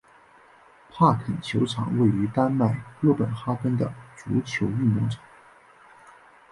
[0.89, 5.21] 帕肯球场位于丹麦哥本哈根的足球运动场。